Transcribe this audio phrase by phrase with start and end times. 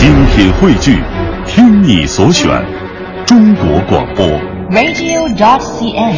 [0.00, 0.96] 精品汇聚，
[1.46, 2.48] 听你所选，
[3.26, 4.26] 中国广播。
[4.70, 6.16] radio.cn。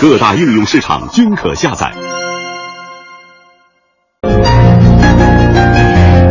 [0.00, 1.92] 各大应用市场均可下载。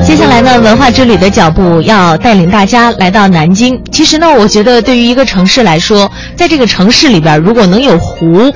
[0.05, 3.83] 接下来呢，文化之旅的脚步要带领大家来到南京。
[3.91, 8.53] 其实呢，我觉得对于一个城市来说，在这个城市里边，如果能有湖。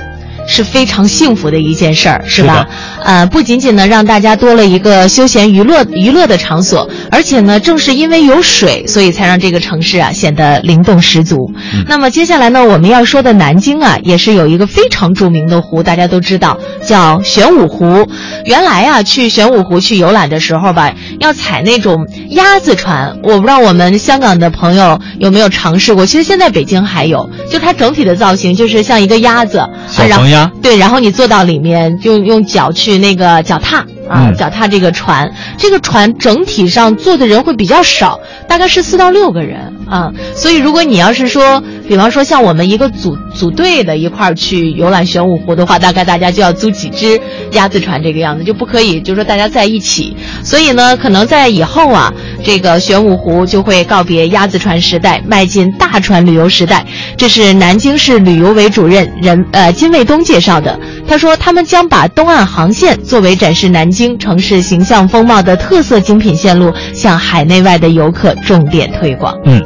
[0.50, 2.66] 是非常幸福的一件事儿，是吧？
[3.04, 11.52] 呃，不仅仅呢让大家多了一个休闲娱乐娱乐的场所，而且呢，正是因为有水，所以才让这个城市啊显得灵动十足。
[11.72, 18.08] 嗯、那么接下来呢，我们要说的南京啊，也是有一个非常著名的湖，大家都知道叫玄武湖。
[18.44, 26.04] 原来啊，去玄武湖去游览的时候吧，要踩那种鸭子船，我不知道我们香港的朋友有没有尝试过。
[26.04, 30.50] 其实现在北京还有，就它整体的造型就是像一个鸭子，小黄鸭。
[30.62, 35.30] 对，然后你坐到里面，就用脚去那个脚踏啊，嗯、脚踏这个船。
[35.58, 38.18] 这个船整体上坐的人会比较少，
[38.48, 40.10] 大概是四到六个人啊。
[40.34, 50.16] 所以如果你要是说，比方说像我们一个组组队的一块儿去游览玄武湖的话，大概大家就要租几只鸭子船这个样子，就不可以就是说大家在一起。
[50.44, 56.86] 所以呢，可能在以后啊，这个玄武湖就会告别鸭子船时代，迈进大船旅游时代。
[57.16, 60.78] 这是南京市旅游委主任任呃金卫东介绍的。
[61.08, 69.36] 他说，他们将把东岸航线作为展示南京城市形象风貌的特色精品线路，向海内外的游客重点推广。
[69.44, 69.60] 嗯，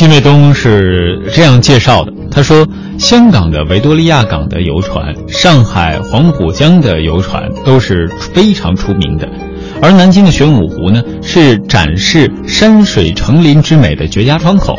[0.00, 2.10] 金卫东是这样介绍的。
[2.30, 2.66] 他说，
[2.98, 9.28] 香港的维多利亚港的游船，上海黄浦江的游船都是非常出名的。
[9.82, 14.78] 而南京的玄武湖呢，是展示山水成林之美的绝佳窗口，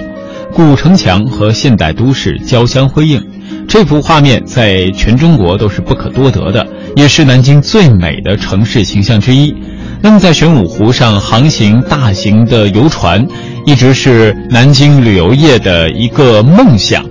[0.52, 3.24] 古城墙和现代都市交相辉映，
[3.68, 9.54] 这幅画面在全中国都是不可多得的，也是南京最美的城市形象之一。
[10.02, 13.24] 那么，在玄武湖上航行大型的游船，
[13.66, 17.06] 一直是南京旅游业的一个梦想。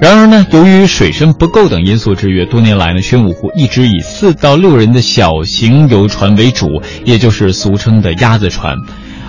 [0.00, 8.76] 然而呢，由于水深不够等因素制约，多年来呢，玄武湖一直以四到六人的小型游船为主，也就是俗称的鸭子船。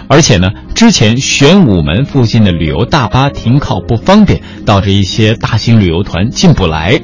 [0.07, 7.01] 而且呢，之前玄武门附近的旅游大巴停靠不方便，导致一些大型旅游团进不来。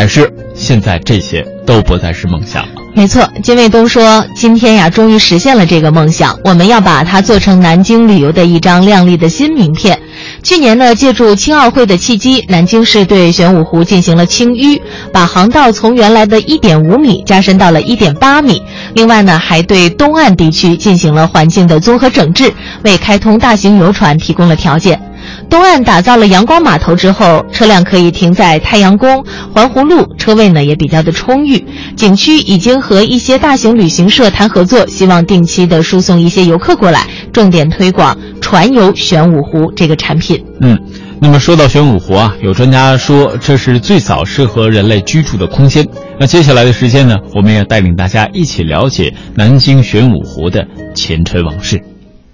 [0.00, 2.74] 但是现在这些都不再是梦想了。
[2.94, 6.38] 没错，金卫东说，今天呀，终于实现了这个梦想。
[6.44, 9.98] 我们要把它做成南京旅游的一张亮丽的新名片。
[10.44, 14.80] 去年呢，借助青奥会的契机，南京市对玄武湖进行了清淤，
[15.12, 18.62] 把航道从原来的一点五米加深到了一点八米。
[18.94, 22.54] 另外呢，还对东岸地区进行了环境的综合整治，
[22.84, 25.07] 为开通大型游船提供了条件。
[25.50, 31.64] 东岸打造了阳光码头之后，车辆可以停在太阳宫、环湖路，车位呢也比较的充裕。
[31.96, 40.44] 景区已经和一些大型旅行社谈合作，希望定期的输送一些游客过来，重点推广船游玄武湖这个产品。
[40.60, 40.78] 嗯，
[41.18, 45.86] 那么说到玄武湖啊，有专家说这是最早适合人类居住的空间。
[46.20, 51.82] 那接下来的时间呢，我们也带领大家一起了解南京玄武湖的前尘往事。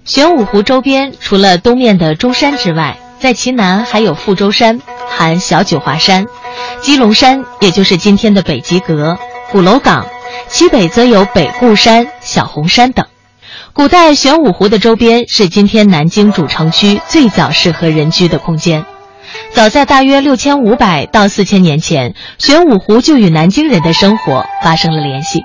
[0.03, 6.25] 玄武湖周边除了东面的中山之外，在其南还有富州山、含小九华山、
[6.81, 9.17] 基隆山，也就是今天的北极阁、
[9.51, 10.05] 鼓楼港，
[10.47, 13.05] 其北则有北固山、小红山等。
[13.73, 18.85] 古代玄武湖的周边是今天南京主城区最早适合人居的空间。
[19.53, 25.41] 早在大约六千五百到四千年前，玄武湖就与南京人的生活发生了联系。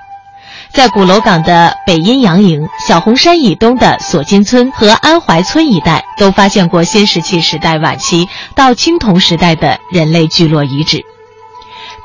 [0.73, 11.05] 在鼓楼港的北阴阳营、小红山以东的锁金村和安怀村一带，都发现过新石器时代晚期到青铜时代的人类聚落遗址。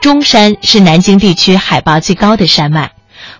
[0.02, 2.92] 中山是南京地区海拔最高的山脉。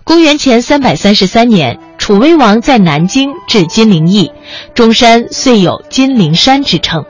[0.04, 4.32] 公元前三百三十三年，楚威王在南京置金陵邑，
[4.74, 7.04] 中山遂有金陵山之称。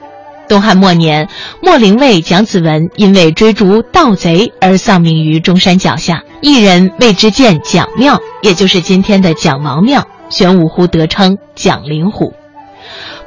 [0.49, 1.29] 东汉末年，
[1.62, 10.07] 莫陵尉蒋子文因为追逐盗贼而丧命于中山脚下，一人为之建蒋庙，也就是今天的蒋王庙。
[10.29, 12.33] 玄武湖得称蒋灵湖。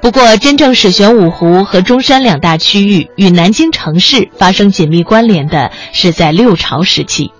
[0.02, 7.32] 不过，真正使玄武湖和中山两大区域与南京城市发生紧密关联的，是在六朝时期。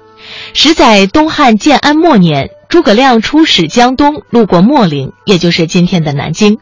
[0.54, 6.60] 十载东汉建安末年，诸葛亮出使江东，路过秣陵，也就是今天的南京，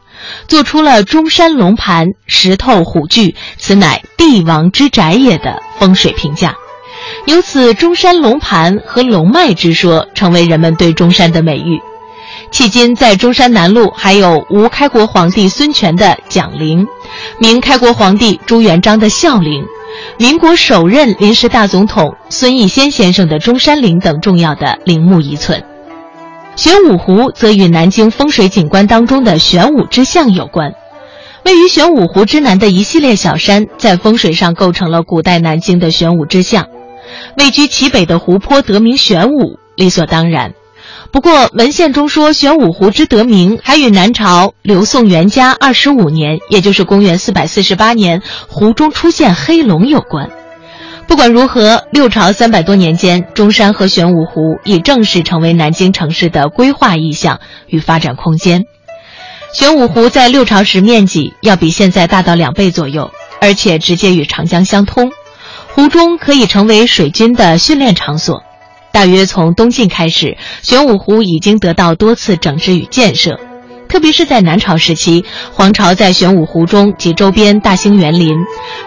[0.48, 6.56] 做出了中山龙盘石头虎踞，此乃帝王之宅也的风水评价。
[7.26, 11.82] 由此，中山龙盘和龙脉之说成为人们对中山的美誉。
[12.54, 16.88] 迄今，在中山南路还有吴开国皇帝孙权的蒋陵，
[17.38, 19.66] 明开国皇帝朱元璋的孝陵。
[20.18, 25.62] 民国首任临时大总统孙逸仙先生的中山陵等重要的陵墓遗存。
[26.58, 30.74] 玄武湖则与南京风水景观当中的玄武之象有关。
[31.46, 36.66] 位于玄武湖之南的一系列小山，在风水上构成了古代南京的玄武之象。
[37.38, 40.56] 位居其北的湖泊得名玄武，理所当然。
[41.12, 50.32] 不过文献中说玄武湖之得名，还与南朝刘宋元嘉二十五年，也就是公元四百四十八年，湖中出现黑龙有关。
[51.08, 58.66] 不管如何，六朝三百多年间，中山和玄武湖已正式成为南京城市的规划意向与发展空间。
[59.54, 63.10] 玄武湖在六朝时面积要比现在大到两倍左右，
[63.40, 65.12] 而且直接与长江相通，
[65.74, 68.44] 湖中可以成为水军的训练场所。
[68.92, 73.40] 大约从东晋开始，玄武湖已经得到多次整治与建设，
[73.88, 78.36] 特别是在南朝时期，黄巢在玄武湖中及周边大兴园林，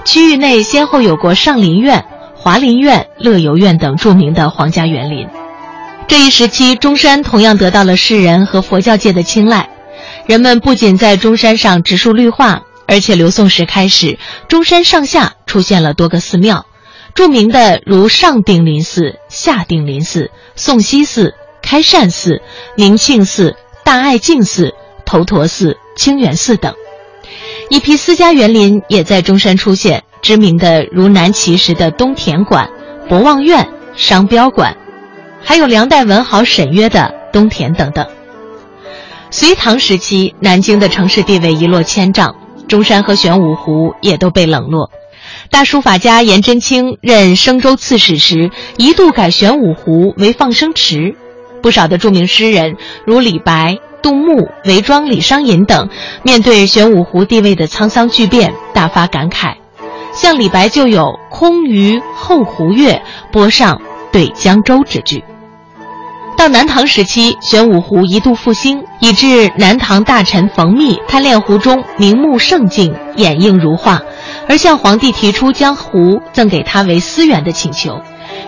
[0.05, 2.05] 区域内先后有过上林苑、
[2.35, 5.27] 华林苑、乐游苑等著名的皇家园林。
[6.07, 9.71] 这一时期，中山同样得到了世人和佛教界的青睐。
[10.27, 14.19] 人们不仅在中山上植树绿化，而且刘宋时开始，
[14.49, 16.67] 中山上下出现了多个寺庙，
[17.15, 22.43] 著名的如上定林寺、下定林寺、宋西寺、开善寺、
[22.77, 24.75] 宁庆寺、大爱净寺、
[25.11, 26.73] 头陀寺、清源寺等。
[27.69, 32.71] 一批私家园林也在中山出现，知名的如南齐时的东田馆、
[33.09, 34.77] 博望院、商标馆，
[35.43, 38.07] 还有梁代文豪沈约的东田等等。
[39.33, 42.37] 隋唐时期，南京的城市地位一落千丈，
[42.69, 44.93] 中山和玄武湖也都被冷落。
[45.51, 51.17] 大书法家颜真卿任升州刺史时，一度改玄武湖为放生池。
[51.63, 55.89] 不少的著名诗人，如李白、杜牧、韦庄、李商隐等，
[56.23, 59.55] 面对玄武湖地位的沧桑巨变，大发感慨。
[60.13, 63.01] 像李白就有“空余后湖月，
[63.31, 63.81] 波上
[64.11, 65.23] 对江州”之句。
[66.37, 74.01] 到南唐时期，玄武湖一度复兴，以致南唐大臣冯密贪恋湖中明目胜景、掩映如画，
[74.49, 78.01] 而向皇帝提出将湖赠给他为私园的请求。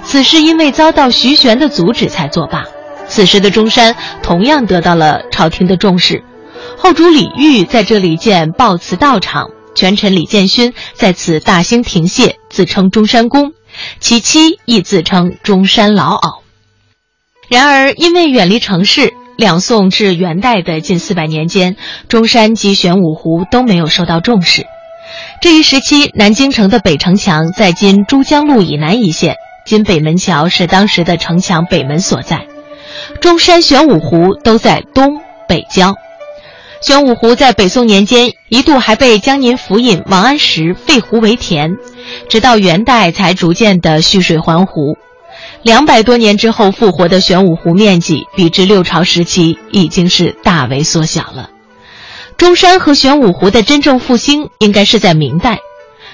[0.03, 2.65] 此事因为遭到徐玄的阻止，才作罢。
[3.13, 6.25] 此时的中山同样得到了朝廷的重视，
[6.79, 13.53] 后主李煜在这里建报祠道场，权臣李建勋在此大兴亭榭，自称中山公，
[14.01, 16.41] 其妻亦自称中山老媪。
[17.51, 21.77] 然而，因为远离城市，两宋至元代的近四百年间，
[22.09, 24.65] 中山及玄武湖都没有受到重视。
[25.43, 29.37] 这一时期，南京城的北城墙在今珠江路以南一线，
[29.67, 32.47] 今北门桥是当时的城墙北门所在。
[33.21, 35.95] 中山、玄武湖都在东北郊。
[36.81, 41.77] 玄武湖在北宋年间一度还被江宁府尹王安石废湖为田，
[42.29, 44.97] 直到元代才逐渐的蓄水还湖。
[45.63, 51.51] 两百多年之后复活的玄武湖面积，比之六朝时期已经是大为缩小了。
[52.37, 55.61] 中山和玄武湖的真正复兴应该是在明代。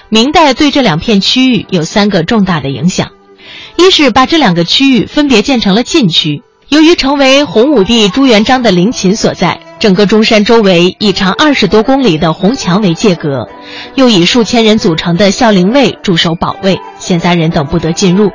[0.09, 3.09] 明代对这两片区域有三个重大的影响：
[3.75, 6.43] 一是把这两个区域分别建成了禁区。
[6.69, 13.47] 由于成为洪武帝朱元璋的陵寝所在，整个中山周围以长二十多公里的红墙为界隔，
[13.95, 18.29] 又以数千人组成的孝陵卫驻守保卫，闲杂人等不得进入。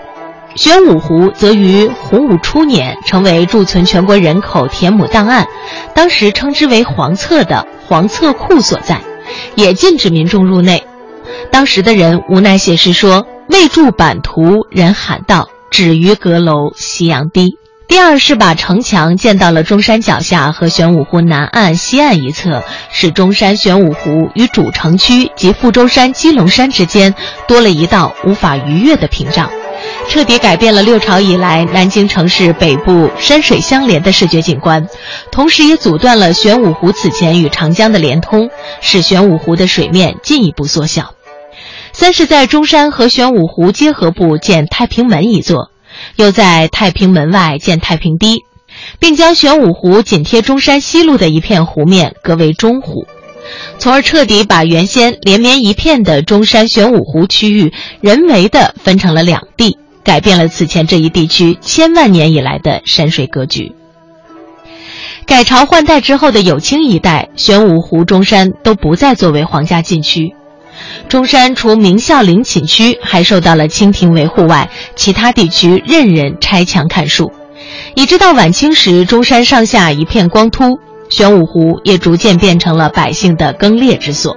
[0.57, 5.47] 玄武湖则于洪武初年成为贮存全国人口田亩档案，
[5.95, 9.01] 当时称之为黄册的黄册库所在，
[9.55, 10.85] 也禁止民众入内。
[11.53, 17.59] 当时的人无奈写诗说：“未筑版图人喊道，止于阁楼夕阳低。”
[17.95, 27.15] 第二是把城墙建到了中山脚下和玄武湖南岸、西岸一侧，使中山玄武湖与主城区及富州山、鸡龙山之间
[27.47, 29.49] 多了一道无法逾越的屏障。
[30.09, 34.89] 彻底改变了六朝以来南京城市北部山水相连的视觉景观，
[35.31, 41.15] 同时也阻断了玄武湖此前与长江的连通，使玄武湖的水面进一步缩小。
[41.93, 45.71] 三是，在中山和玄武湖结合部建太平门一座，
[46.17, 48.45] 又在太平门外建太平堤，
[48.99, 53.07] 并将玄武湖紧贴中山西路的一片湖面隔为中湖，
[53.79, 59.79] 从而彻底把原先连绵一片的中山玄武湖区域人为的分成了两地。
[60.05, 63.73] 改变了此前这一地区千万年以来的山水格局。
[65.25, 70.35] 改朝换代之后的有清一代，玄武湖、中山都不再作为皇家禁区。
[71.09, 77.33] 中山除明孝陵寝区还受到了清廷维护外，其他地区任人拆墙砍树。
[77.95, 80.79] 一直到晚清时，中山上下一片光秃，
[81.09, 84.37] 玄武湖也逐渐变成了百姓的耕猎之所。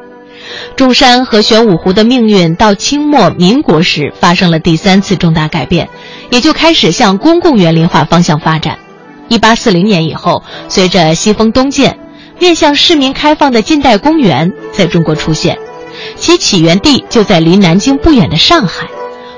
[0.75, 5.89] 中山和玄武湖的命运到清末民国时发生了第三次重大改变，
[6.29, 8.79] 也就开始向公共园林化方向发展。
[9.27, 11.99] 一八四零年以后，随着西风东渐，
[12.39, 15.57] 面向市民开放的近代公园在中国出现，
[16.17, 18.87] 其起源地就在离南京不远的上海。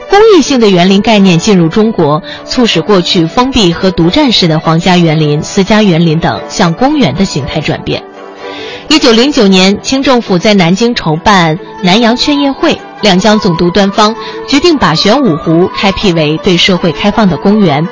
[0.09, 8.03] 公益性的园林概念进入中国，促使过去封闭和独占式的皇家园林、私家园林等向公园的形态转变。
[8.89, 14.15] 一九零九年，清政府在南京筹办南洋劝业会，两江总督端方
[14.47, 17.87] 决定把玄武湖开辟为对社会开放的公园。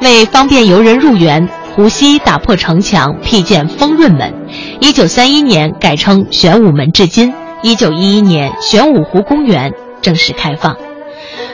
[0.00, 4.34] 为方便游人入园，湖西打破城墙，辟建丰润门。
[4.80, 7.32] 一九三一年改称玄武门，至今。
[7.64, 10.76] 一九一一年，玄武湖公园正式开放。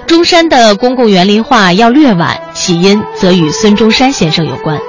[0.09, 4.81] 中山的公共园林化要略晚，起因则与孙中山先生有关。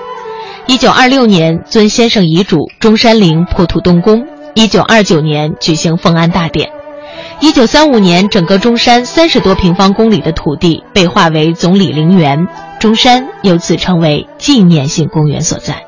[0.65, 4.25] 一九二六年，遵先生遗嘱，中山陵破土动工。
[4.55, 6.71] 一九二九年举行奉安大典。
[7.39, 12.47] 一九三五年，整个中山三十多平方公里的土地被划为总理陵园，
[12.79, 15.85] 中山由此成为纪念性公园所在。